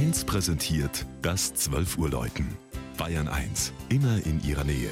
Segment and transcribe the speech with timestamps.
[0.00, 2.56] 1 präsentiert das 12 Uhr Läuten.
[2.96, 4.88] Bayern 1, immer in ihrer Nähe.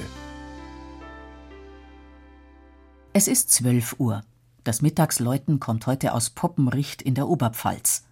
[3.15, 4.23] Es ist 12 Uhr.
[4.65, 8.05] Das Mittagsläuten kommt heute aus Poppenricht in der Oberpfalz.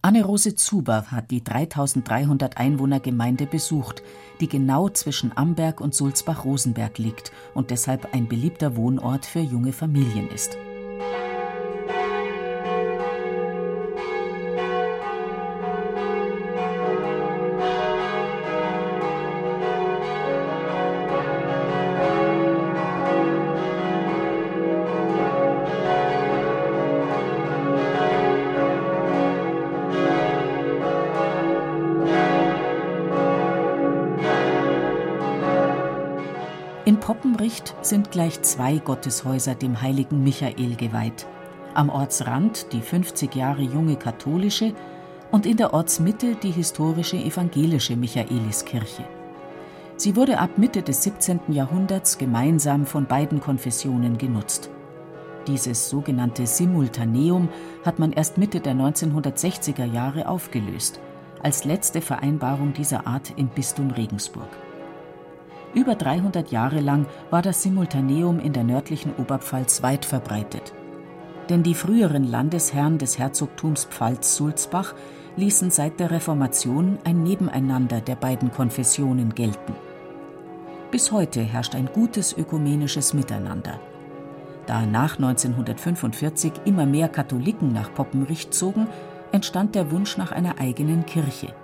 [0.00, 4.02] Anne-Rose Zuber hat die 3300 Einwohnergemeinde besucht,
[4.40, 10.30] die genau zwischen Amberg und Sulzbach-Rosenberg liegt und deshalb ein beliebter Wohnort für junge Familien
[10.30, 10.56] ist.
[37.02, 41.26] Poppenricht sind gleich zwei Gotteshäuser dem heiligen Michael geweiht.
[41.74, 44.72] Am Ortsrand die 50 Jahre junge katholische
[45.32, 49.04] und in der Ortsmitte die historische evangelische Michaeliskirche.
[49.96, 51.40] Sie wurde ab Mitte des 17.
[51.48, 54.70] Jahrhunderts gemeinsam von beiden Konfessionen genutzt.
[55.48, 57.48] Dieses sogenannte Simultaneum
[57.84, 61.00] hat man erst Mitte der 1960er Jahre aufgelöst,
[61.42, 64.50] als letzte Vereinbarung dieser Art im Bistum Regensburg.
[65.74, 70.74] Über 300 Jahre lang war das Simultaneum in der nördlichen Oberpfalz weit verbreitet.
[71.48, 74.94] Denn die früheren Landesherren des Herzogtums Pfalz-Sulzbach
[75.36, 79.74] ließen seit der Reformation ein Nebeneinander der beiden Konfessionen gelten.
[80.90, 83.80] Bis heute herrscht ein gutes ökumenisches Miteinander.
[84.66, 88.86] Da nach 1945 immer mehr Katholiken nach Poppenricht zogen,
[89.32, 91.54] entstand der Wunsch nach einer eigenen Kirche.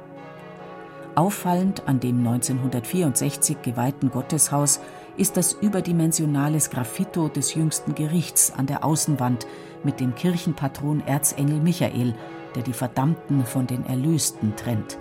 [1.19, 4.79] Auffallend an dem 1964 geweihten Gotteshaus
[5.17, 9.45] ist das überdimensionale Graffito des jüngsten Gerichts an der Außenwand
[9.83, 12.15] mit dem Kirchenpatron Erzengel Michael,
[12.55, 14.97] der die Verdammten von den Erlösten trennt.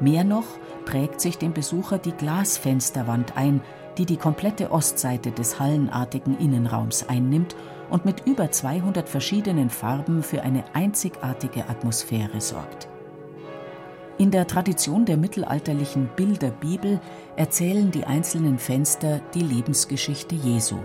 [0.00, 0.46] Mehr noch
[0.86, 3.60] prägt sich dem Besucher die Glasfensterwand ein,
[3.98, 7.54] die die komplette Ostseite des hallenartigen Innenraums einnimmt
[7.90, 12.88] und mit über 200 verschiedenen Farben für eine einzigartige Atmosphäre sorgt.
[14.16, 17.00] In der Tradition der mittelalterlichen Bilderbibel
[17.34, 20.78] erzählen die einzelnen Fenster die Lebensgeschichte Jesu.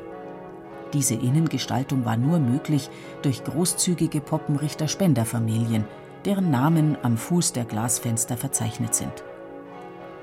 [0.93, 2.89] Diese Innengestaltung war nur möglich
[3.21, 5.85] durch großzügige Poppenrichter Spenderfamilien,
[6.25, 9.23] deren Namen am Fuß der Glasfenster verzeichnet sind.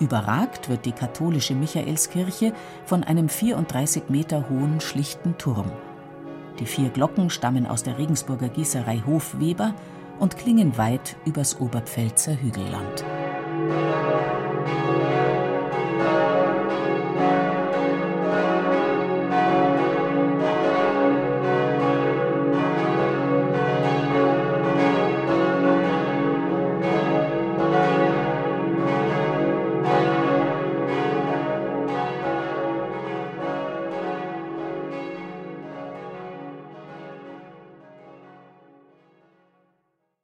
[0.00, 2.52] Überragt wird die katholische Michaelskirche
[2.84, 5.70] von einem 34 Meter hohen schlichten Turm.
[6.58, 9.74] Die vier Glocken stammen aus der Regensburger Gießerei Hofweber
[10.18, 13.04] und klingen weit übers Oberpfälzer Hügelland.